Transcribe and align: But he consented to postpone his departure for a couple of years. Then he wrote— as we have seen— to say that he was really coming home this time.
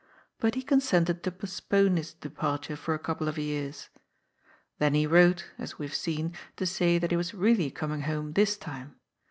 But 0.39 0.55
he 0.55 0.63
consented 0.63 1.21
to 1.21 1.31
postpone 1.31 1.97
his 1.97 2.15
departure 2.15 2.75
for 2.75 2.95
a 2.95 2.97
couple 2.97 3.27
of 3.27 3.37
years. 3.37 3.89
Then 4.79 4.95
he 4.95 5.05
wrote— 5.05 5.51
as 5.59 5.77
we 5.77 5.85
have 5.85 5.93
seen— 5.95 6.33
to 6.57 6.65
say 6.65 6.97
that 6.97 7.11
he 7.11 7.17
was 7.17 7.35
really 7.35 7.69
coming 7.69 8.01
home 8.01 8.33
this 8.33 8.57
time. 8.57 8.95